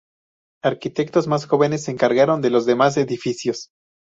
Arquitectos 0.63 1.27
más 1.27 1.45
jóvenes 1.45 1.83
se 1.83 1.91
encargaron 1.91 2.41
de 2.41 2.49
los 2.49 2.65
demás 2.65 2.97
edificios. 2.97 3.69